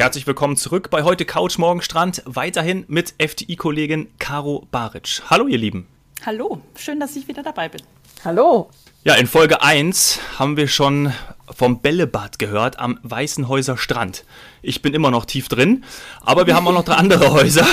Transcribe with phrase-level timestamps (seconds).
[0.00, 2.22] Herzlich willkommen zurück bei heute Couch Morgen Strand.
[2.24, 5.20] Weiterhin mit FDI-Kollegin Caro Baric.
[5.28, 5.86] Hallo, ihr Lieben.
[6.24, 7.82] Hallo, schön, dass ich wieder dabei bin.
[8.24, 8.70] Hallo.
[9.02, 11.10] Ja, in Folge 1 haben wir schon
[11.56, 14.26] vom Bällebad gehört am Weißenhäuser Strand.
[14.60, 15.84] Ich bin immer noch tief drin,
[16.20, 17.64] aber wir haben auch noch drei andere Häuser.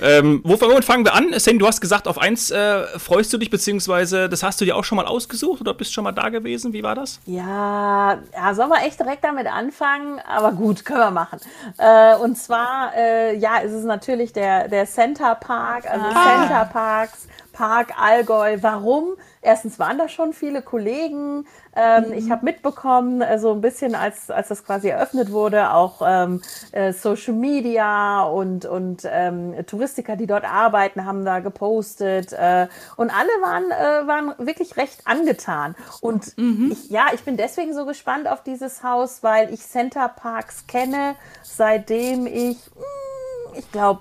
[0.00, 1.36] Ähm, womit fangen wir an?
[1.40, 4.76] Sen, du hast gesagt, auf eins äh, freust du dich, beziehungsweise das hast du dir
[4.76, 6.72] auch schon mal ausgesucht oder bist schon mal da gewesen?
[6.72, 7.18] Wie war das?
[7.26, 10.20] Ja, ja sollen wir echt direkt damit anfangen?
[10.20, 11.40] Aber gut, können wir machen.
[11.78, 16.46] Äh, und zwar, äh, ja, ist es natürlich der, der Center Park, also ah.
[16.46, 18.58] Center Parks Park Allgäu.
[18.60, 19.16] Warum?
[19.46, 21.46] Erstens waren da schon viele Kollegen.
[21.76, 22.12] Ähm, mhm.
[22.14, 26.42] Ich habe mitbekommen, äh, so ein bisschen, als, als das quasi eröffnet wurde, auch ähm,
[26.72, 32.32] äh, Social Media und, und ähm, Touristiker, die dort arbeiten, haben da gepostet.
[32.32, 35.76] Äh, und alle waren, äh, waren wirklich recht angetan.
[36.00, 36.70] Und mhm.
[36.72, 41.14] ich, ja, ich bin deswegen so gespannt auf dieses Haus, weil ich Center Parks kenne,
[41.44, 44.00] seitdem ich, hm, ich glaube,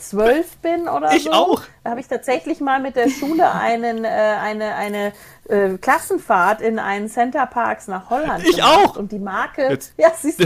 [0.00, 1.30] zwölf bin oder ich so.
[1.30, 1.62] Ich auch.
[1.84, 5.12] Da habe ich tatsächlich mal mit der Schule einen, äh, eine, eine
[5.48, 8.86] äh, Klassenfahrt in einen Center Parks nach Holland Ich gemacht.
[8.88, 8.96] auch.
[8.96, 10.44] Und die Marke, Jetzt, ja, siehst du,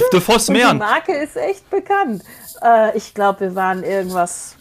[0.78, 2.22] die Marke ist echt bekannt.
[2.62, 4.56] Äh, ich glaube, wir waren irgendwas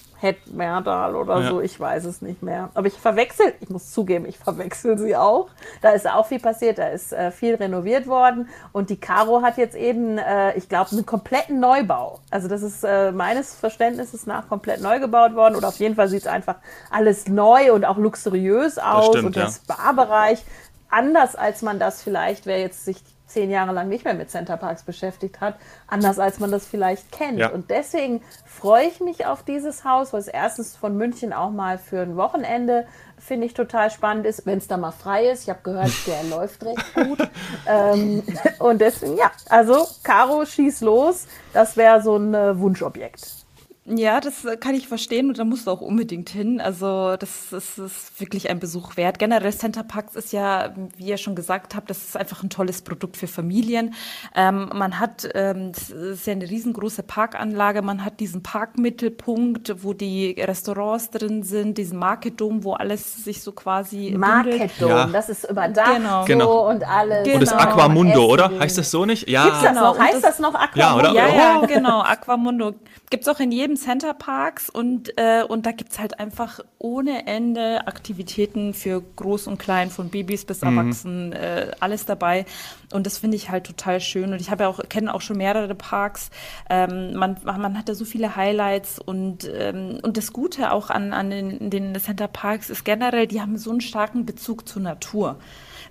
[0.53, 1.49] Merdal oder ja.
[1.49, 2.69] so, ich weiß es nicht mehr.
[2.73, 5.49] Aber ich verwechsel, ich muss zugeben, ich verwechsel sie auch.
[5.81, 9.57] Da ist auch viel passiert, da ist äh, viel renoviert worden und die Caro hat
[9.57, 12.19] jetzt eben, äh, ich glaube, einen kompletten Neubau.
[12.31, 16.07] Also das ist äh, meines Verständnisses nach komplett neu gebaut worden oder auf jeden Fall
[16.07, 16.55] sieht es einfach
[16.89, 19.43] alles neu und auch luxuriös aus stimmt, und ja.
[19.43, 20.43] der Spa-Bereich
[20.89, 22.97] anders als man das vielleicht, wer jetzt sich
[23.33, 25.55] zehn Jahre lang nicht mehr mit Centerparks beschäftigt hat,
[25.87, 27.39] anders als man das vielleicht kennt.
[27.39, 27.49] Ja.
[27.49, 31.77] Und deswegen freue ich mich auf dieses Haus, weil es erstens von München auch mal
[31.77, 32.85] für ein Wochenende
[33.17, 35.43] finde ich total spannend ist, wenn es da mal frei ist.
[35.43, 37.19] Ich habe gehört, der läuft recht gut.
[37.67, 38.21] ähm,
[38.59, 41.27] und deswegen, ja, also Caro, schieß los.
[41.53, 43.42] Das wäre so ein äh, Wunschobjekt.
[43.85, 46.61] Ja, das kann ich verstehen und da musst du auch unbedingt hin.
[46.61, 49.19] Also das, das ist wirklich ein Besuch wert.
[49.19, 52.81] Generell Center Parks ist ja, wie ihr schon gesagt habt, das ist einfach ein tolles
[52.81, 53.93] Produkt für Familien.
[54.35, 59.91] Ähm, man hat, ähm, das ist ja eine riesengroße Parkanlage, man hat diesen Parkmittelpunkt, wo
[59.91, 65.05] die Restaurants drin sind, diesen Market Dome, wo alles sich so quasi Market Dome, ja.
[65.07, 66.21] das ist überdacht genau.
[66.21, 66.69] so genau.
[66.69, 67.25] und alles.
[67.25, 67.35] Genau.
[67.35, 68.49] Und das Aquamundo, oder?
[68.59, 69.27] Heißt das so nicht?
[69.27, 69.43] Ja.
[69.43, 69.91] Gibt's das genau.
[69.91, 69.99] noch?
[69.99, 70.79] Heißt das, das, noch Aquamundo?
[70.79, 71.11] Ja, oder?
[71.11, 72.75] Ja, ja, genau, Aquamundo.
[73.09, 77.87] Gibt's auch in jedem Center Parks und, äh, und da gibt's halt einfach ohne Ende
[77.87, 80.77] Aktivitäten für Groß und Klein, von Babys bis mhm.
[80.77, 82.45] Erwachsenen, äh, alles dabei.
[82.91, 84.33] Und das finde ich halt total schön.
[84.33, 86.29] Und ich habe ja auch, kenne auch schon mehrere Parks.
[86.69, 91.13] Ähm, man, man hat da so viele Highlights und, ähm, und das Gute auch an,
[91.13, 95.37] an den, den Center Parks ist generell, die haben so einen starken Bezug zur Natur.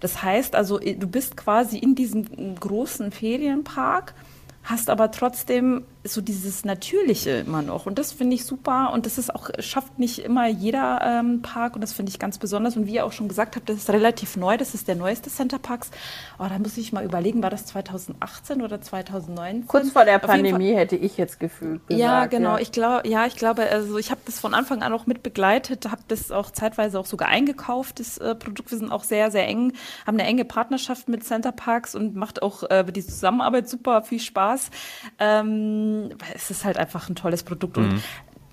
[0.00, 4.14] Das heißt also, du bist quasi in diesem großen Ferienpark
[4.62, 7.86] hast aber trotzdem so dieses Natürliche immer noch.
[7.86, 8.90] Und das finde ich super.
[8.92, 11.74] Und das ist auch, schafft nicht immer jeder ähm, Park.
[11.74, 12.76] Und das finde ich ganz besonders.
[12.76, 14.56] Und wie ihr auch schon gesagt habt, das ist relativ neu.
[14.56, 15.90] Das ist der neueste Center Parks.
[16.40, 19.68] Oh, da muss ich mal überlegen, war das 2018 oder 2019?
[19.68, 21.86] Kurz vor der Pandemie hätte ich jetzt gefühlt.
[21.86, 22.54] Gesagt, ja, genau.
[22.54, 22.60] Ja.
[22.60, 25.88] Ich glaube, ja, ich glaube, also ich habe das von Anfang an auch mit begleitet,
[25.90, 28.72] habe das auch zeitweise auch sogar eingekauft, das äh, Produkt.
[28.72, 29.72] Wir sind auch sehr, sehr eng,
[30.04, 34.20] haben eine enge Partnerschaft mit Center Parks und macht auch äh, die Zusammenarbeit super viel
[34.20, 34.70] Spaß.
[35.20, 35.91] Ähm,
[36.34, 37.76] es ist halt einfach ein tolles Produkt.
[37.76, 37.84] Mhm.
[37.84, 38.03] Und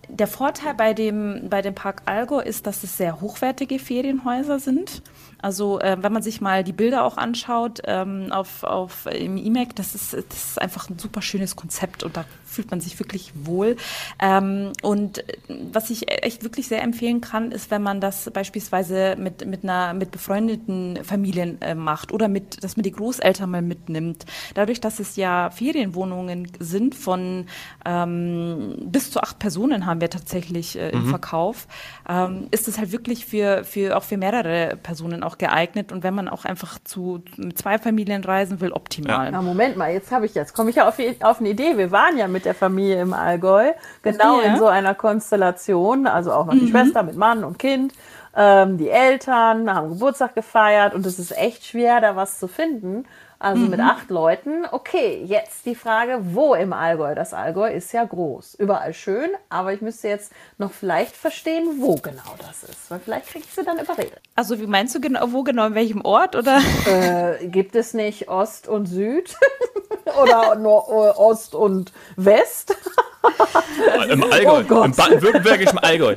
[0.10, 5.02] der Vorteil bei dem, bei dem Park Algo ist, dass es sehr hochwertige Ferienhäuser sind.
[5.42, 9.76] Also äh, wenn man sich mal die Bilder auch anschaut ähm, auf, auf im IMAC,
[9.76, 13.32] das ist, das ist einfach ein super schönes Konzept und da fühlt man sich wirklich
[13.36, 13.78] wohl.
[14.20, 19.46] Ähm, und was ich echt wirklich sehr empfehlen kann, ist, wenn man das beispielsweise mit,
[19.46, 24.26] mit einer mit befreundeten Familien äh, macht oder mit, dass man die Großeltern mal mitnimmt.
[24.56, 27.46] Dadurch, dass es ja Ferienwohnungen sind von
[27.86, 31.10] ähm, bis zu acht Personen haben wir tatsächlich äh, im mhm.
[31.10, 31.68] Verkauf,
[32.08, 36.14] ähm, ist es halt wirklich für, für auch für mehrere Personen auch geeignet und wenn
[36.14, 39.26] man auch einfach zu mit zwei Familien reisen will, optimal.
[39.26, 39.32] Ja.
[39.32, 41.78] Na, Moment mal, jetzt habe ich jetzt komme ich ja auf, auf eine Idee.
[41.78, 44.48] Wir waren ja mit der Familie im Allgäu, genau ja.
[44.48, 46.70] in so einer Konstellation, also auch noch die mhm.
[46.70, 47.94] Schwester mit Mann und Kind.
[48.36, 53.06] Ähm, die Eltern haben Geburtstag gefeiert und es ist echt schwer, da was zu finden
[53.40, 53.70] also mhm.
[53.70, 54.66] mit acht Leuten.
[54.70, 57.16] Okay, jetzt die Frage, wo im Allgäu?
[57.16, 61.96] Das Allgäu ist ja groß, überall schön, aber ich müsste jetzt noch vielleicht verstehen, wo
[61.96, 64.20] genau das ist, weil vielleicht kriegst du dann überredet.
[64.36, 66.60] Also wie meinst du genau, wo genau, in welchem Ort oder?
[66.86, 69.36] Äh, gibt es nicht Ost und Süd
[70.22, 72.76] oder Nord äh, Ost und West?
[74.10, 76.16] Im Allgäu, oh im baden-württembergischen Allgäu.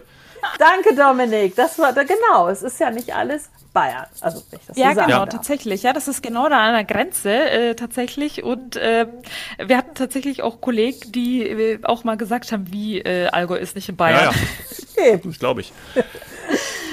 [0.59, 1.55] Danke, Dominik.
[1.57, 2.49] Das war da genau.
[2.49, 4.07] Es ist ja nicht alles Bayern.
[4.21, 5.29] Also, ich das ja, so sagen genau, darf.
[5.31, 5.83] tatsächlich.
[5.83, 8.43] Ja, das ist genau da an der Grenze äh, tatsächlich.
[8.43, 9.07] Und äh,
[9.59, 13.75] wir hatten tatsächlich auch Kollegen, die äh, auch mal gesagt haben, wie äh, Allgäu ist
[13.75, 14.35] nicht in Bayern.
[14.97, 15.17] Ja, ja.
[15.25, 15.73] das glaube ich.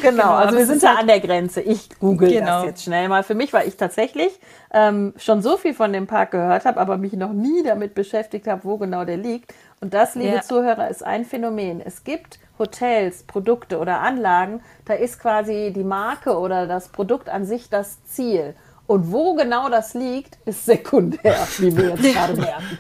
[0.01, 1.59] Genau, genau, also wir sind ja halt an der Grenze.
[1.59, 2.59] Ich google genau.
[2.59, 4.31] das jetzt schnell mal für mich, weil ich tatsächlich
[4.73, 8.47] ähm, schon so viel von dem Park gehört habe, aber mich noch nie damit beschäftigt
[8.47, 9.53] habe, wo genau der liegt.
[9.81, 10.41] Und das, liebe ja.
[10.41, 11.81] Zuhörer, ist ein Phänomen.
[11.81, 17.45] Es gibt Hotels, Produkte oder Anlagen, da ist quasi die Marke oder das Produkt an
[17.45, 18.53] sich das Ziel.
[18.89, 22.79] Und wo genau das liegt, ist sekundär, wie wir jetzt gerade merken.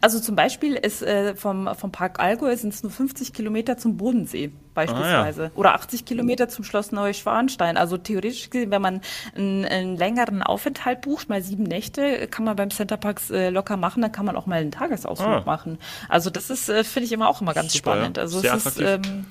[0.00, 3.96] Also zum Beispiel ist äh, vom, vom Park Allgäu sind es nur 50 Kilometer zum
[3.96, 5.42] Bodensee beispielsweise.
[5.42, 5.50] Ah, ja.
[5.56, 7.76] Oder 80 Kilometer zum Schloss Neuschwanstein.
[7.76, 9.00] Also theoretisch gesehen, wenn man
[9.34, 14.00] einen, einen, längeren Aufenthalt bucht, mal sieben Nächte, kann man beim Centerparks äh, locker machen,
[14.00, 15.42] dann kann man auch mal einen Tagesausflug ah.
[15.44, 15.78] machen.
[16.08, 18.16] Also das ist, äh, finde ich immer auch immer ganz Super, spannend.
[18.16, 19.26] Also Sehr es ist, ähm,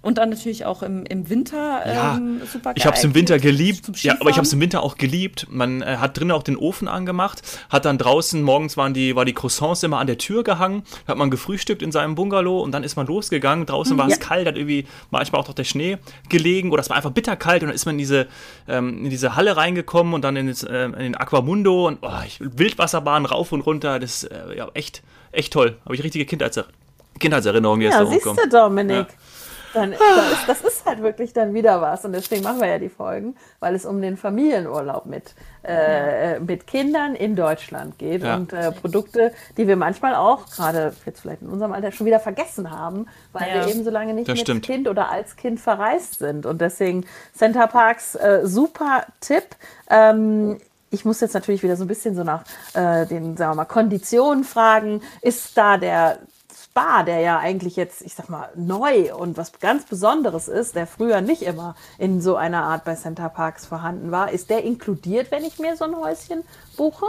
[0.00, 2.74] und dann natürlich auch im, im Winter ja, ähm, super geil.
[2.76, 4.02] Ich habe es im Winter geliebt.
[4.02, 5.48] Ja, aber ich habe es im Winter auch geliebt.
[5.50, 9.24] Man äh, hat drinnen auch den Ofen angemacht, hat dann draußen, morgens waren die, war
[9.24, 12.84] die Croissants immer an der Tür gehangen, hat man gefrühstückt in seinem Bungalow und dann
[12.84, 13.66] ist man losgegangen.
[13.66, 15.98] Draußen mhm, war es kalt, hat irgendwie manchmal auch noch der Schnee
[16.28, 18.28] gelegen oder es war einfach bitterkalt und dann ist man in diese,
[18.68, 22.10] ähm, in diese Halle reingekommen und dann in, das, äh, in den Aquamundo und oh,
[22.24, 23.98] ich, Wildwasserbahn rauf und runter.
[23.98, 25.02] Das ist äh, ja, echt,
[25.32, 25.76] echt toll.
[25.84, 26.60] Habe ich richtige Kindheits
[27.18, 28.96] Kindheitserinnerungen jetzt ja, da siehst du, Dominik.
[28.96, 29.06] Ja.
[29.74, 32.04] Dann, das, ist, das ist halt wirklich dann wieder was.
[32.04, 36.66] Und deswegen machen wir ja die Folgen, weil es um den Familienurlaub mit, äh, mit
[36.66, 38.36] Kindern in Deutschland geht ja.
[38.36, 42.20] und äh, Produkte, die wir manchmal auch, gerade jetzt vielleicht in unserem Alter, schon wieder
[42.20, 43.66] vergessen haben, weil ja.
[43.66, 44.64] wir eben so lange nicht das mit stimmt.
[44.64, 46.46] Kind oder als Kind verreist sind.
[46.46, 47.04] Und deswegen
[47.34, 49.44] Center Parks, äh, super Tipp.
[49.90, 50.58] Ähm,
[50.90, 52.44] ich muss jetzt natürlich wieder so ein bisschen so nach
[52.74, 55.02] äh, den, sagen wir mal, Konditionen fragen.
[55.20, 56.18] Ist da der
[56.78, 60.86] Spa, der ja eigentlich jetzt, ich sag mal, neu und was ganz Besonderes ist, der
[60.86, 65.32] früher nicht immer in so einer Art bei Center Parks vorhanden war, ist der inkludiert,
[65.32, 66.44] wenn ich mir so ein Häuschen
[66.76, 67.06] buche?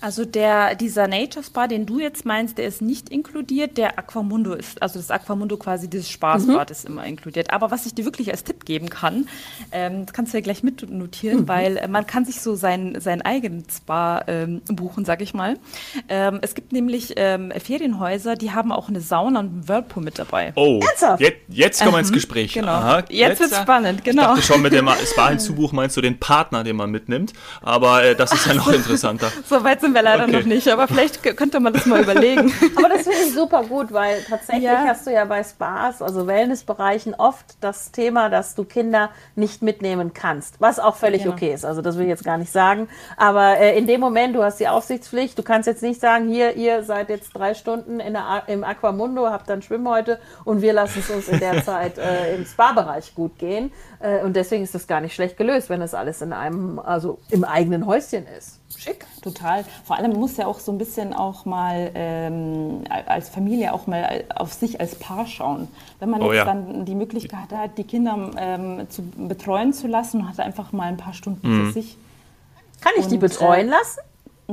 [0.00, 3.76] Also der, dieser Nature Spa, den du jetzt meinst, der ist nicht inkludiert.
[3.76, 6.72] Der Aquamundo ist, also das Aquamundo quasi, dieses Spaßbad mhm.
[6.72, 7.52] ist immer inkludiert.
[7.52, 9.28] Aber was ich dir wirklich als Tipp geben kann,
[9.70, 11.48] ähm, das kannst du ja gleich mitnotieren, mhm.
[11.48, 15.58] weil äh, man kann sich so seinen, seinen eigenen Spa ähm, buchen, sag ich mal.
[16.08, 20.18] Ähm, es gibt nämlich ähm, Ferienhäuser, die haben auch eine Sauna und einen Whirlpool mit
[20.18, 20.52] dabei.
[20.56, 20.80] Oh,
[21.18, 22.54] jetzt, jetzt kommen wir ins Gespräch.
[22.54, 22.72] Genau.
[22.72, 24.22] Aha, jetzt, jetzt wird spannend, genau.
[24.22, 27.32] Ich dachte schon, mit dem Spa hinzubuchen meinst du den Partner, den man mitnimmt.
[27.60, 29.30] Aber äh, das ist ja noch interessanter.
[29.48, 30.32] so weit sind wir leider okay.
[30.32, 32.52] noch nicht, aber vielleicht könnte man das mal überlegen.
[32.76, 34.84] aber das finde ich super gut, weil tatsächlich ja.
[34.86, 40.12] hast du ja bei Spas, also Wellnessbereichen, oft das Thema, dass du Kinder nicht mitnehmen
[40.12, 41.34] kannst, was auch völlig genau.
[41.34, 41.64] okay ist.
[41.64, 42.88] Also das will ich jetzt gar nicht sagen.
[43.16, 46.56] Aber äh, in dem Moment, du hast die Aufsichtspflicht, du kannst jetzt nicht sagen, hier,
[46.56, 50.72] ihr seid jetzt drei Stunden in der, im Aquamundo, habt dann Schwimmen heute und wir
[50.72, 53.72] lassen es uns in der Zeit äh, im Spa-Bereich gut gehen.
[54.00, 57.18] Äh, und deswegen ist das gar nicht schlecht gelöst, wenn das alles in einem, also
[57.30, 58.61] im eigenen Häuschen ist.
[58.78, 59.06] Schick.
[59.22, 59.64] Total.
[59.84, 64.24] Vor allem muss ja auch so ein bisschen auch mal ähm, als Familie auch mal
[64.34, 65.68] auf sich als Paar schauen.
[66.00, 66.44] Wenn man oh, jetzt ja.
[66.44, 70.96] dann die Möglichkeit hat, die Kinder ähm, zu betreuen zu lassen, hat einfach mal ein
[70.96, 71.66] paar Stunden mhm.
[71.66, 71.96] für sich.
[72.80, 74.00] Kann ich Und, die betreuen äh, lassen?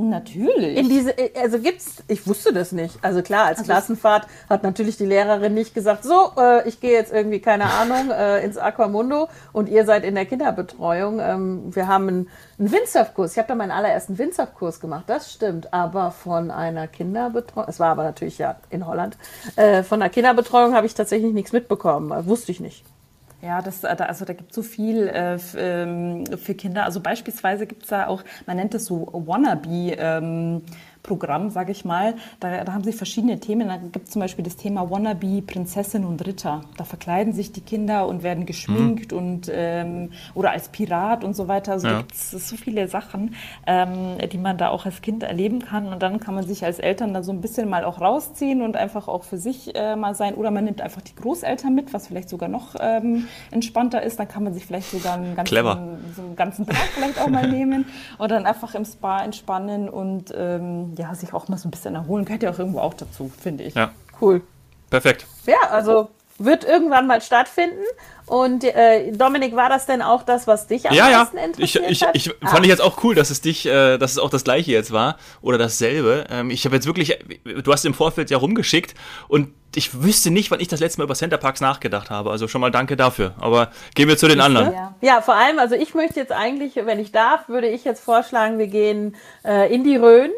[0.08, 0.76] Natürlich.
[0.78, 2.98] In diese, also gibt's, ich wusste das nicht.
[3.02, 6.92] Also klar, als also Klassenfahrt hat natürlich die Lehrerin nicht gesagt, so, äh, ich gehe
[6.92, 11.20] jetzt irgendwie, keine Ahnung, äh, ins Aquamundo und ihr seid in der Kinderbetreuung.
[11.20, 12.28] Ähm, wir haben einen,
[12.58, 13.32] einen Windsurfkurs.
[13.32, 15.72] Ich habe da meinen allerersten Windsurfkurs gemacht, das stimmt.
[15.72, 19.18] Aber von einer Kinderbetreuung, es war aber natürlich ja in Holland,
[19.56, 22.26] äh, von einer Kinderbetreuung habe ich tatsächlich nichts mitbekommen.
[22.26, 22.84] Wusste ich nicht.
[23.42, 26.84] Ja, das, äh, also da gibt es so viel äh, ähm, für Kinder.
[26.84, 29.96] Also beispielsweise gibt es da auch, man nennt es so Wannabe.
[29.98, 30.62] Ähm,
[31.02, 32.14] Programm, sage ich mal.
[32.40, 33.68] Da, da, haben sie verschiedene Themen.
[33.68, 36.62] Da gibt es zum Beispiel das Thema Wannabe Prinzessin und Ritter.
[36.76, 39.18] Da verkleiden sich die Kinder und werden geschminkt mhm.
[39.18, 41.72] und ähm, oder als Pirat und so weiter.
[41.72, 41.98] Also ja.
[41.98, 43.34] gibt es so viele Sachen,
[43.66, 45.86] ähm, die man da auch als Kind erleben kann.
[45.86, 48.76] Und dann kann man sich als Eltern da so ein bisschen mal auch rausziehen und
[48.76, 50.34] einfach auch für sich äh, mal sein.
[50.34, 54.18] Oder man nimmt einfach die Großeltern mit, was vielleicht sogar noch ähm, entspannter ist.
[54.18, 55.54] Dann kann man sich vielleicht sogar einen ganzen,
[56.16, 57.86] so einen ganzen Tag vielleicht auch mal nehmen
[58.18, 61.94] oder dann einfach im Spa entspannen und ähm, ja, sich auch mal so ein bisschen
[61.94, 63.74] erholen, gehört ja auch irgendwo auch dazu, finde ich.
[63.74, 63.92] Ja.
[64.20, 64.42] Cool.
[64.90, 65.26] Perfekt.
[65.46, 66.08] Ja, also
[66.40, 67.84] wird irgendwann mal stattfinden.
[68.26, 71.44] Und äh, Dominik, war das denn auch das, was dich am ja, meisten ja.
[71.44, 72.48] interessiert ich, ich, ich ah.
[72.48, 74.92] fand ich jetzt auch cool, dass es dich, äh, dass es auch das gleiche jetzt
[74.92, 76.26] war oder dasselbe.
[76.30, 78.94] Ähm, ich habe jetzt wirklich, du hast im Vorfeld ja rumgeschickt
[79.28, 82.30] und ich wüsste nicht, wann ich das letzte Mal über Center Parks nachgedacht habe.
[82.30, 83.34] Also schon mal danke dafür.
[83.40, 84.72] Aber gehen wir zu den anderen.
[84.72, 84.94] Ja.
[85.00, 88.58] ja, vor allem, also ich möchte jetzt eigentlich, wenn ich darf, würde ich jetzt vorschlagen,
[88.58, 90.30] wir gehen äh, in die Rhön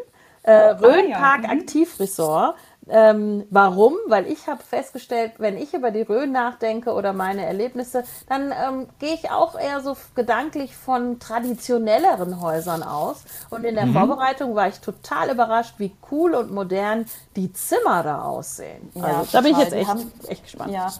[0.43, 1.53] äh, Rhönpark ah, ja.
[1.53, 1.59] Mhm.
[1.59, 2.55] Aktivresort.
[2.89, 3.93] Ähm, warum?
[4.07, 8.87] Weil ich habe festgestellt, wenn ich über die Rhön nachdenke oder meine Erlebnisse, dann ähm,
[8.99, 13.23] gehe ich auch eher so gedanklich von traditionelleren Häusern aus.
[13.49, 13.93] Und in der mhm.
[13.93, 17.05] Vorbereitung war ich total überrascht, wie cool und modern
[17.37, 18.91] die Zimmer da aussehen.
[18.95, 19.95] Ja, also, da bin ich jetzt echt,
[20.27, 20.73] echt gespannt.
[20.73, 20.91] Ja,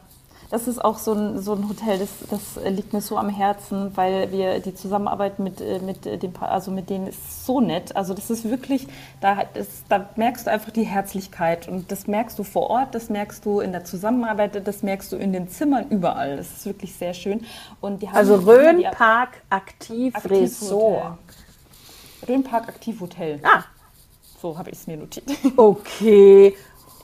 [0.53, 3.91] das ist auch so ein, so ein Hotel, das, das liegt mir so am Herzen,
[3.97, 7.95] weil wir die Zusammenarbeit mit, äh, mit, dem, also mit denen ist so nett.
[7.95, 8.85] Also das ist wirklich,
[9.19, 13.09] da, das, da merkst du einfach die Herzlichkeit und das merkst du vor Ort, das
[13.09, 16.37] merkst du in der Zusammenarbeit, das merkst du in den Zimmern überall.
[16.37, 17.43] Das ist wirklich sehr schön.
[17.81, 21.17] Und die haben also Rhön Park Aktiv, Aktiv Resort.
[22.29, 23.39] Rhön Park Aktiv Hotel.
[23.41, 23.63] Ah.
[24.39, 25.25] So habe ich es mir notiert.
[25.57, 26.55] Okay.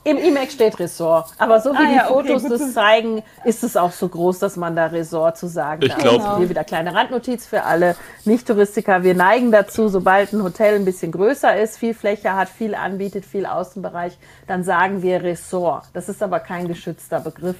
[0.02, 1.30] Im IMAX steht Ressort.
[1.36, 4.38] Aber so wie ah, die ja, Fotos okay, das zeigen, ist es auch so groß,
[4.38, 5.98] dass man da Ressort zu sagen ich darf.
[5.98, 6.38] Ich glaube.
[6.38, 9.02] Hier wieder kleine Randnotiz für alle Nicht-Touristiker.
[9.02, 13.26] Wir neigen dazu, sobald ein Hotel ein bisschen größer ist, viel Fläche hat, viel anbietet,
[13.26, 14.16] viel Außenbereich,
[14.46, 15.84] dann sagen wir Ressort.
[15.92, 17.56] Das ist aber kein geschützter Begriff.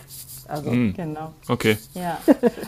[0.50, 0.94] Also, mm.
[0.94, 1.32] genau.
[1.48, 1.78] Okay.
[1.94, 2.18] Ja.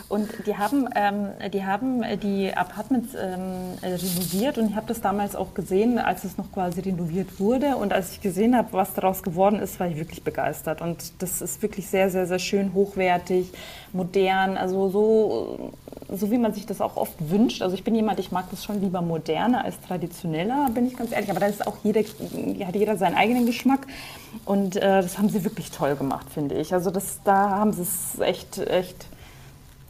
[0.07, 5.35] Und die haben, ähm, die haben die Apartments ähm, renoviert und ich habe das damals
[5.35, 7.75] auch gesehen, als es noch quasi renoviert wurde.
[7.75, 10.81] Und als ich gesehen habe, was daraus geworden ist, war ich wirklich begeistert.
[10.81, 13.47] Und das ist wirklich sehr, sehr, sehr schön, hochwertig,
[13.91, 14.57] modern.
[14.57, 15.71] Also so,
[16.09, 17.61] so wie man sich das auch oft wünscht.
[17.61, 21.11] Also ich bin jemand, ich mag das schon lieber moderner als traditioneller, bin ich ganz
[21.11, 21.29] ehrlich.
[21.29, 23.87] Aber da ist auch jeder, hat jeder seinen eigenen Geschmack.
[24.45, 26.73] Und äh, das haben sie wirklich toll gemacht, finde ich.
[26.73, 29.07] Also das, da haben sie es echt, echt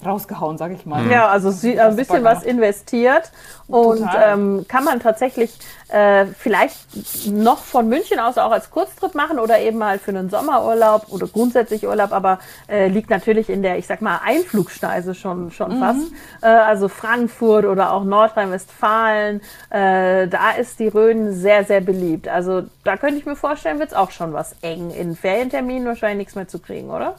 [0.06, 1.10] rausgehauen, sage ich mal.
[1.10, 3.32] Ja, also sie, ein bisschen was investiert
[3.68, 5.58] und ähm, kann man tatsächlich
[5.88, 10.30] äh, vielleicht noch von München aus auch als Kurztrip machen oder eben mal für einen
[10.30, 15.52] Sommerurlaub oder grundsätzlich Urlaub, aber äh, liegt natürlich in der, ich sag mal, Einflugschneise schon,
[15.52, 15.80] schon mhm.
[15.80, 16.12] fast.
[16.42, 22.28] Äh, also Frankfurt oder auch Nordrhein-Westfalen, äh, da ist die Rhön sehr, sehr beliebt.
[22.28, 24.92] Also da könnte ich mir vorstellen, wird es auch schon was eng.
[24.92, 27.16] In Ferienterminen wahrscheinlich nichts mehr zu kriegen, oder?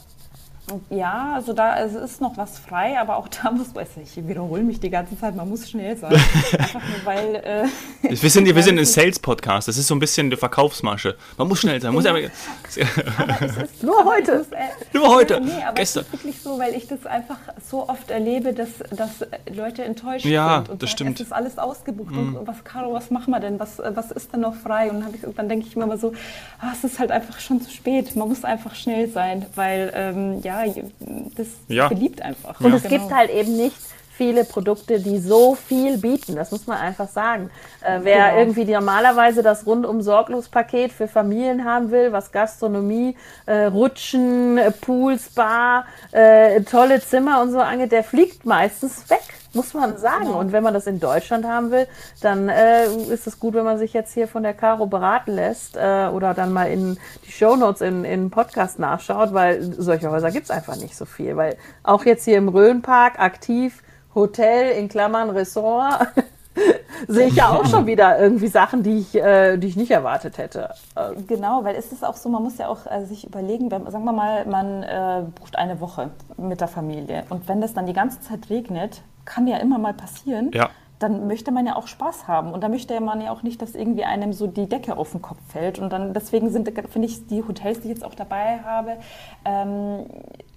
[0.89, 4.63] Ja, also da es ist noch was frei, aber auch da muss man, ich wiederhole
[4.63, 6.15] mich die ganze Zeit, man muss schnell sein.
[6.15, 7.35] Einfach nur, weil.
[7.37, 7.69] Äh,
[8.23, 11.17] wir sind, wir sind ein Sales-Podcast, das ist so ein bisschen eine Verkaufsmasche.
[11.37, 11.93] Man muss schnell sein.
[11.93, 14.33] Muss aber, aber nur heute.
[14.33, 14.57] Ist, äh,
[14.95, 15.41] nur heute.
[15.41, 16.05] Nee, aber Gestern.
[16.05, 17.39] es ist wirklich so, weil ich das einfach
[17.71, 20.71] so oft erlebe, dass, dass Leute enttäuscht ja, sind.
[20.71, 21.21] Und das stimmt.
[21.21, 22.13] Es ist alles ausgebucht.
[22.13, 22.37] Mhm.
[22.37, 23.61] Und was, Caro, was machen wir denn?
[23.61, 24.91] Was, was ist denn noch frei?
[24.91, 26.15] Und dann, dann denke ich mir immer so,
[26.59, 28.17] ah, es ist halt einfach schon zu spät.
[28.17, 30.54] Man muss einfach schnell sein, weil, ähm, ja,
[31.37, 31.89] das ja.
[31.89, 32.61] beliebt einfach.
[32.61, 32.77] Und ja.
[32.77, 32.99] es genau.
[32.99, 33.77] gibt halt eben nicht
[34.17, 36.37] viele Produkte, die so viel bieten.
[36.37, 37.51] Das muss man einfach sagen.
[37.83, 38.39] Äh, wer genau.
[38.39, 43.17] irgendwie normalerweise das rundum sorglos Paket für Familien haben will, was Gastronomie,
[43.47, 49.23] äh, Rutschen, äh, Pool, Spa, äh, tolle Zimmer und so angeht, der fliegt meistens weg
[49.53, 50.25] muss man sagen.
[50.25, 50.41] Genau.
[50.41, 51.87] Und wenn man das in Deutschland haben will,
[52.21, 55.77] dann äh, ist es gut, wenn man sich jetzt hier von der Caro beraten lässt
[55.77, 60.75] oder dann mal in die Shownotes in, in Podcast nachschaut, weil solche Häuser gibt's einfach
[60.75, 61.37] nicht so viel.
[61.37, 63.84] Weil auch jetzt hier im Rhönpark aktiv
[64.15, 66.09] Hotel in Klammern Ressort
[67.09, 70.39] sehe ich ja auch schon wieder irgendwie Sachen, die ich, äh, die ich nicht erwartet
[70.39, 70.71] hätte.
[71.27, 74.05] Genau, weil es ist auch so, man muss ja auch äh, sich überlegen, wenn, sagen
[74.05, 77.93] wir mal, man äh, bucht eine Woche mit der Familie und wenn das dann die
[77.93, 80.51] ganze Zeit regnet, kann ja immer mal passieren.
[80.53, 80.71] Ja.
[81.01, 83.75] Dann möchte man ja auch Spaß haben und da möchte man ja auch nicht, dass
[83.75, 85.79] irgendwie einem so die Decke auf den Kopf fällt.
[85.79, 88.97] Und dann deswegen sind, finde ich, die Hotels, die ich jetzt auch dabei habe,
[89.45, 90.07] ähm,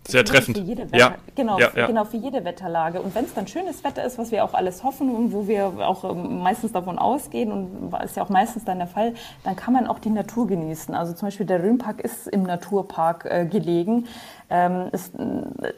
[0.07, 0.57] sehr treffend.
[0.57, 1.15] Für jede Wetter, ja.
[1.35, 1.87] Genau, ja, ja.
[1.87, 3.01] genau, für jede Wetterlage.
[3.01, 5.73] Und wenn es dann schönes Wetter ist, was wir auch alles hoffen und wo wir
[5.79, 9.73] auch ähm, meistens davon ausgehen und ist ja auch meistens dann der Fall, dann kann
[9.73, 10.95] man auch die Natur genießen.
[10.95, 14.07] Also zum Beispiel der Rhönpark ist im Naturpark äh, gelegen.
[14.49, 15.13] Ähm, ist,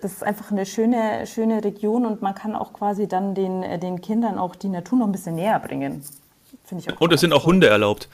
[0.02, 3.80] das ist einfach eine schöne, schöne Region und man kann auch quasi dann den, äh,
[3.80, 6.04] den Kindern auch die Natur noch ein bisschen näher bringen.
[6.78, 8.10] Ich auch und es sind auch Hunde erlaubt.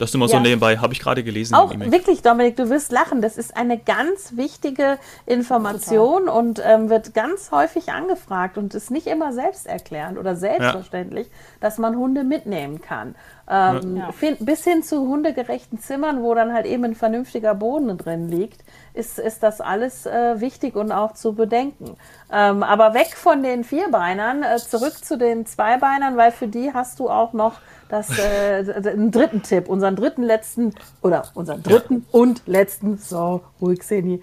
[0.00, 0.38] Das nur mal ja.
[0.38, 1.54] so nebenbei, habe ich gerade gelesen.
[1.54, 3.20] Auch wirklich, Dominik, du wirst lachen.
[3.20, 6.38] Das ist eine ganz wichtige Information Total.
[6.38, 11.32] und ähm, wird ganz häufig angefragt und ist nicht immer selbsterklärend oder selbstverständlich, ja.
[11.60, 13.14] dass man Hunde mitnehmen kann.
[13.52, 14.10] Ähm, ja.
[14.38, 18.60] Bis hin zu hundegerechten Zimmern, wo dann halt eben ein vernünftiger Boden drin liegt,
[18.94, 21.96] ist, ist das alles äh, wichtig und auch zu bedenken.
[22.32, 27.00] Ähm, aber weg von den Vierbeinern, äh, zurück zu den Zweibeinern, weil für die hast
[27.00, 27.54] du auch noch
[27.88, 32.20] das, äh, einen dritten Tipp, unseren dritten letzten oder unseren dritten ja.
[32.20, 34.22] und letzten, so ruhig Seni,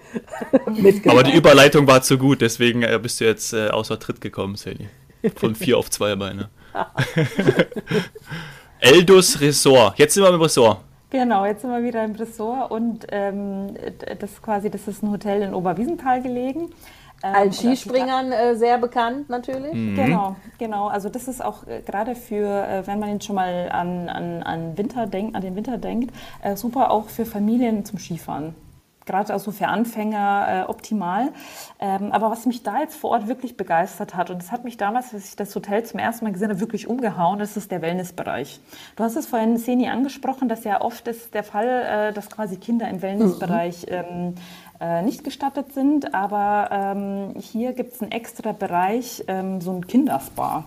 [1.06, 4.56] Aber die Überleitung war zu gut, deswegen äh, bist du jetzt äh, außer Tritt gekommen,
[4.56, 4.88] Seni.
[5.36, 6.48] Von vier auf zwei Beine.
[8.80, 9.98] Eldus Ressort.
[9.98, 10.78] Jetzt sind wir im Ressort.
[11.10, 13.74] Genau, jetzt sind wir wieder im Ressort und ähm,
[14.18, 16.70] das quasi, das ist ein Hotel in Oberwiesenthal gelegen.
[17.20, 19.74] Als Skispringern äh, sehr bekannt natürlich.
[19.74, 19.96] Mhm.
[19.96, 20.86] Genau, genau.
[20.86, 24.42] Also das ist auch äh, gerade für, äh, wenn man jetzt schon mal an, an,
[24.44, 28.54] an, Winter denk, an den Winter denkt, äh, super auch für Familien zum Skifahren
[29.08, 31.30] gerade also für Anfänger äh, optimal.
[31.80, 34.76] Ähm, aber was mich da jetzt vor Ort wirklich begeistert hat, und das hat mich
[34.76, 37.82] damals, als ich das Hotel zum ersten Mal gesehen habe, wirklich umgehauen, das ist der
[37.82, 38.60] Wellnessbereich.
[38.96, 41.66] Du hast es vorhin, Seni, angesprochen, dass ja oft ist der Fall,
[42.10, 43.94] äh, dass quasi Kinder im Wellnessbereich mhm.
[43.94, 44.34] ähm,
[44.80, 46.14] äh, nicht gestattet sind.
[46.14, 50.64] Aber ähm, hier gibt es einen extra Bereich, ähm, so ein Kinderspa.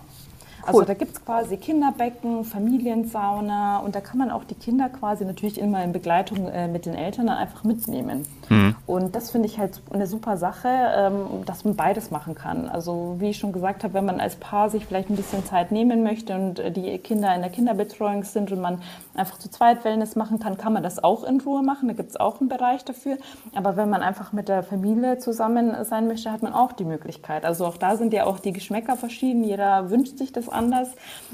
[0.64, 0.84] Also cool.
[0.86, 5.58] da gibt es quasi Kinderbecken, Familiensauna und da kann man auch die Kinder quasi natürlich
[5.58, 8.24] immer in Begleitung äh, mit den Eltern dann einfach mitnehmen.
[8.48, 8.76] Mhm.
[8.86, 12.68] Und das finde ich halt eine super Sache, ähm, dass man beides machen kann.
[12.68, 15.72] Also wie ich schon gesagt habe, wenn man als Paar sich vielleicht ein bisschen Zeit
[15.72, 18.78] nehmen möchte und äh, die Kinder in der Kinderbetreuung sind und man
[19.14, 21.88] einfach zu zweit Wellness machen kann, kann man das auch in Ruhe machen.
[21.88, 23.16] Da gibt es auch einen Bereich dafür.
[23.54, 27.44] Aber wenn man einfach mit der Familie zusammen sein möchte, hat man auch die Möglichkeit.
[27.44, 29.44] Also auch da sind ja auch die Geschmäcker verschieden.
[29.44, 30.88] Jeder wünscht sich das anders.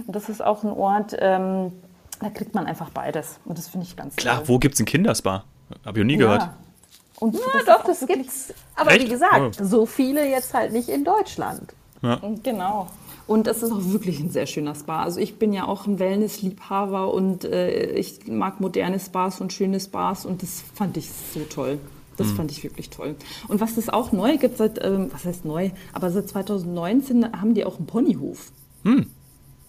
[0.06, 1.72] Und das ist auch ein Ort, ähm,
[2.20, 3.38] da kriegt man einfach beides.
[3.44, 4.48] Und das finde ich ganz Klar, toll.
[4.48, 5.44] wo gibt es ein Kinderspa?
[5.84, 6.18] Habe ich noch nie ja.
[6.18, 6.50] gehört.
[7.20, 8.54] Und ja, das doch, das gibt's.
[8.76, 9.04] Aber Echt?
[9.04, 9.64] wie gesagt, oh.
[9.64, 11.74] so viele jetzt halt nicht in Deutschland.
[12.02, 12.20] Ja.
[12.42, 12.88] Genau.
[13.26, 15.02] Und es ist auch wirklich ein sehr schöner Spa.
[15.02, 19.80] Also ich bin ja auch ein Wellness-Liebhaber und äh, ich mag moderne Spas und schöne
[19.80, 21.78] Spas und das fand ich so toll.
[22.16, 22.36] Das mhm.
[22.36, 23.16] fand ich wirklich toll.
[23.48, 27.52] Und was es auch neu gibt, seit, ähm, was heißt neu, aber seit 2019 haben
[27.52, 28.50] die auch einen Ponyhof.
[28.82, 29.06] Mhm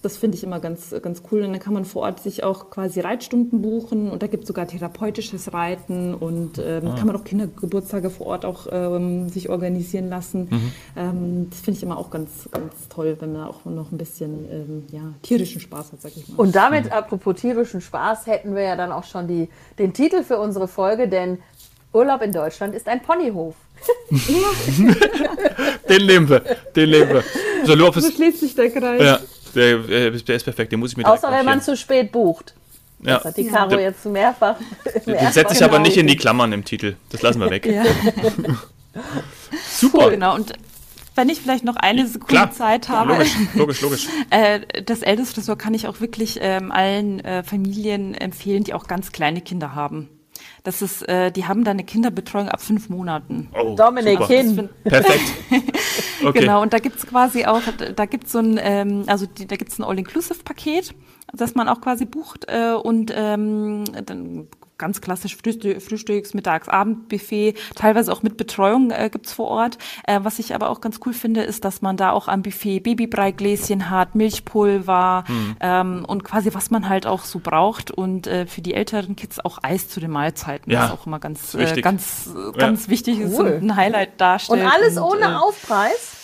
[0.02, 1.42] das finde ich immer ganz, ganz cool.
[1.44, 4.48] Und dann kann man vor Ort sich auch quasi Reitstunden buchen und da gibt es
[4.48, 6.96] sogar therapeutisches Reiten und ähm, ah.
[6.96, 10.48] kann man auch Kindergeburtstage vor Ort auch ähm, sich organisieren lassen.
[10.50, 10.72] Mhm.
[10.96, 14.46] Ähm, das finde ich immer auch ganz, ganz toll, wenn man auch noch ein bisschen
[14.50, 16.36] ähm, ja, tierischen Spaß hat, sag ich mal.
[16.38, 16.92] Und damit, mhm.
[16.92, 21.10] apropos tierischen Spaß, hätten wir ja dann auch schon die, den Titel für unsere Folge,
[21.10, 21.40] denn
[21.92, 23.56] Urlaub in Deutschland ist ein Ponyhof.
[25.90, 26.42] den nehmen wir,
[26.76, 27.24] den nehmen wir.
[27.66, 29.02] So, so schließt sich der Kreis.
[29.02, 29.20] Ja.
[29.56, 32.54] Der, der, ist perfekt, den muss ich mir Außer wenn man zu spät bucht.
[33.02, 33.16] Ja.
[33.16, 33.80] Das hat die Caro ja.
[33.80, 34.58] jetzt mehrfach.
[35.06, 36.96] mehrfach den setze ich aber nicht in die Klammern im Titel.
[37.10, 37.66] Das lassen wir weg.
[37.66, 37.84] Ja.
[39.72, 40.06] Super.
[40.06, 40.36] Cool, genau.
[40.36, 40.54] Und
[41.16, 42.52] wenn ich vielleicht noch eine Sekunde Klar.
[42.52, 43.14] Zeit habe.
[43.14, 44.08] Logisch, logisch, logisch.
[44.30, 49.12] äh, das Älteste kann ich auch wirklich ähm, allen äh, Familien empfehlen, die auch ganz
[49.12, 50.10] kleine Kinder haben.
[50.70, 53.50] Das ist, äh, die haben da eine Kinderbetreuung ab fünf Monaten.
[53.60, 54.70] Oh, Dominik hin.
[54.84, 55.34] Perfekt.
[56.22, 56.42] Okay.
[56.42, 57.62] Genau, und da gibt's quasi auch,
[57.96, 60.94] da gibt's so ein, ähm, also die, da gibt's ein All-Inclusive-Paket,
[61.34, 64.48] das man auch quasi bucht äh, und ähm, dann
[64.80, 69.78] ganz klassisch Frühstücks-, Mittags-, Abendbuffet, teilweise auch mit Betreuung äh, gibt's vor Ort.
[70.08, 72.80] Äh, was ich aber auch ganz cool finde, ist, dass man da auch am Buffet
[72.80, 75.56] Babybreigläschen hat, Milchpulver mhm.
[75.60, 79.40] ähm, und quasi was man halt auch so braucht und äh, für die älteren Kids
[79.40, 82.92] auch Eis zu den Mahlzeiten, ja, was auch immer ganz, äh, ganz, ganz ja.
[82.92, 84.62] wichtig ist und ein Highlight darstellt.
[84.62, 86.19] Und alles und, ohne äh, Aufpreis?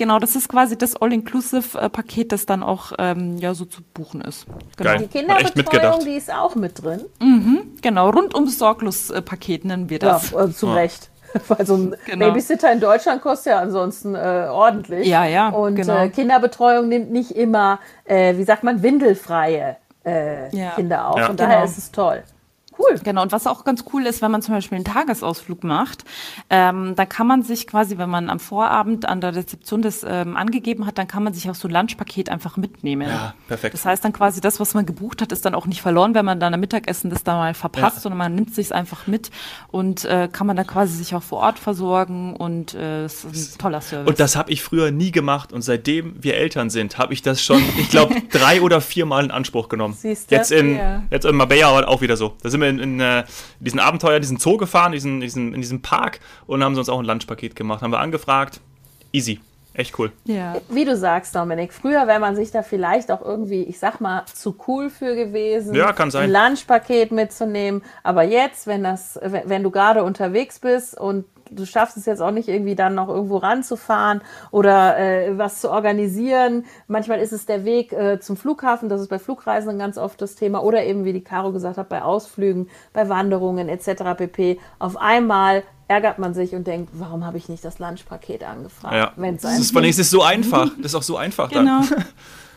[0.00, 4.46] Genau, das ist quasi das All-Inclusive-Paket, das dann auch ähm, ja, so zu buchen ist.
[4.78, 4.96] Genau.
[4.96, 7.04] Die Kinderbetreuung, die ist auch mit drin.
[7.20, 10.30] Mhm, genau, rund ums Sorglos-Paket nennen wir das.
[10.30, 10.72] Ja, also zu ja.
[10.72, 11.10] Recht.
[11.48, 12.28] Weil so ein genau.
[12.28, 15.06] Babysitter in Deutschland kostet ja ansonsten äh, ordentlich.
[15.06, 15.50] Ja, ja.
[15.50, 15.98] Und genau.
[15.98, 20.70] äh, Kinderbetreuung nimmt nicht immer, äh, wie sagt man, windelfreie äh, ja.
[20.76, 21.18] Kinder auf.
[21.18, 21.28] Ja.
[21.28, 21.66] Und daher genau.
[21.66, 22.22] ist es toll.
[22.80, 22.98] Cool.
[23.02, 23.22] Genau.
[23.22, 26.04] Und was auch ganz cool ist, wenn man zum Beispiel einen Tagesausflug macht,
[26.48, 30.36] ähm, da kann man sich quasi, wenn man am Vorabend an der Rezeption das ähm,
[30.36, 33.08] angegeben hat, dann kann man sich auch so ein Lunchpaket einfach mitnehmen.
[33.08, 33.74] Ja, perfekt.
[33.74, 36.24] Das heißt dann quasi, das, was man gebucht hat, ist dann auch nicht verloren, wenn
[36.24, 38.02] man dann am Mittagessen das da mal verpasst, ja.
[38.02, 39.30] sondern man nimmt sich einfach mit
[39.68, 43.56] und äh, kann man dann quasi sich auch vor Ort versorgen und äh, es ist
[43.56, 44.08] ein toller Service.
[44.08, 47.42] Und das habe ich früher nie gemacht und seitdem wir Eltern sind, habe ich das
[47.42, 49.94] schon, ich glaube, drei oder vier Mal in Anspruch genommen.
[49.98, 50.34] Siehst du?
[50.34, 51.02] Jetzt in, ja.
[51.10, 52.34] jetzt in Marbella auch wieder so.
[52.42, 55.60] Da sind wir in, in, äh, in diesen Abenteuer, diesen Zoo gefahren, diesen, diesen, in
[55.60, 57.82] diesem Park und haben uns auch ein Lunchpaket gemacht.
[57.82, 58.60] Haben wir angefragt.
[59.12, 59.40] Easy.
[59.72, 60.10] Echt cool.
[60.24, 60.56] Ja.
[60.68, 64.24] Wie du sagst, Dominik, früher wäre man sich da vielleicht auch irgendwie, ich sag mal,
[64.26, 66.34] zu cool für gewesen, ja, kann sein.
[66.34, 67.82] ein Lunchpaket mitzunehmen.
[68.02, 72.30] Aber jetzt, wenn das, wenn du gerade unterwegs bist und du schaffst es jetzt auch
[72.30, 76.64] nicht irgendwie dann noch irgendwo ranzufahren oder äh, was zu organisieren.
[76.86, 80.36] Manchmal ist es der Weg äh, zum Flughafen, das ist bei Flugreisen ganz oft das
[80.36, 84.16] Thema oder eben, wie die Caro gesagt hat, bei Ausflügen, bei Wanderungen etc.
[84.16, 84.58] pp.
[84.78, 88.94] Auf einmal ärgert man sich und denkt, warum habe ich nicht das Lunchpaket angefragt?
[88.94, 89.12] Ja.
[89.16, 90.70] Wenn's das ist, es ist so einfach.
[90.78, 91.82] Das ist auch so einfach genau.
[91.82, 92.04] dann.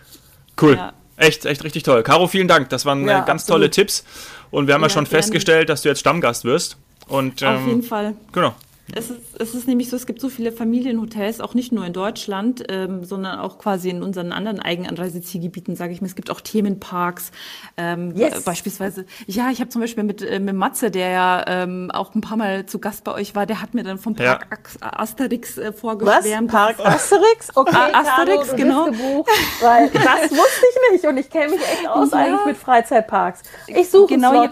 [0.62, 0.76] cool.
[0.76, 0.94] Ja.
[1.18, 2.04] Echt, echt richtig toll.
[2.04, 2.70] Caro, vielen Dank.
[2.70, 3.62] Das waren ja, ganz absolut.
[3.62, 4.04] tolle Tipps.
[4.52, 5.18] Und wir haben ja, ja schon gerne.
[5.18, 6.78] festgestellt, dass du jetzt Stammgast wirst.
[7.08, 8.14] Und, ähm, Auf jeden Fall.
[8.32, 8.54] Genau.
[8.92, 11.94] Es ist, es ist nämlich so, es gibt so viele Familienhotels, auch nicht nur in
[11.94, 16.08] Deutschland, ähm, sondern auch quasi in unseren anderen Eigenanreisezielgebieten, sage ich mal.
[16.08, 17.32] Es gibt auch Themenparks.
[17.78, 18.44] Ähm, yes.
[18.44, 22.20] Beispielsweise, ja, ich habe zum Beispiel mit, äh, mit Matze, der ja ähm, auch ein
[22.20, 25.00] paar Mal zu Gast bei euch war, der hat mir dann vom Park ja.
[25.00, 26.52] Asterix äh, vorgeschwärmt.
[26.52, 26.76] Was?
[26.76, 27.50] Park Asterix?
[27.56, 28.86] Okay, ah, Asterix, Caro, genau.
[28.86, 29.30] Gebucht,
[29.62, 32.18] weil das wusste ich nicht und ich kenne mich echt aus ja.
[32.18, 33.42] eigentlich mit Freizeitparks.
[33.68, 34.50] Ich suche genau,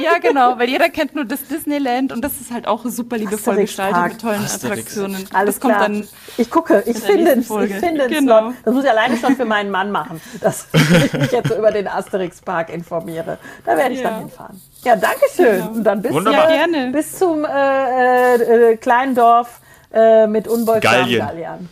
[0.00, 3.18] ja, genau, weil jeder kennt nur das Disneyland und das ist halt auch super
[3.56, 4.64] liebevoll gestaltet mit tollen Asterix.
[4.64, 5.26] Attraktionen.
[5.32, 5.88] Alles das kommt klar.
[5.88, 6.08] dann.
[6.36, 7.50] Ich gucke, ich finde es.
[7.50, 8.52] Ich finde genau.
[8.64, 10.66] Das muss ich alleine schon für meinen Mann machen, dass
[11.04, 13.38] ich mich jetzt so über den Asterix-Park informiere.
[13.64, 14.10] Da werde ich ja.
[14.10, 14.60] dann hinfahren.
[14.84, 15.56] Ja, danke schön.
[15.58, 15.70] Genau.
[15.70, 16.50] Und dann bis, Wunderbar.
[16.50, 16.92] Ja, gerne.
[16.92, 19.60] bis zum äh, äh, kleinen Dorf
[19.92, 21.68] äh, mit unbeugsamen Gallien.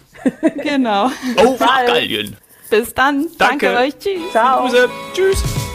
[0.63, 1.11] genau.
[1.45, 2.37] Oh, Gallien.
[2.71, 3.27] Bis dann.
[3.39, 3.99] Danke, Danke euch.
[3.99, 4.31] Tschüss.
[4.33, 4.69] Ciao.
[5.15, 5.68] Tschüss.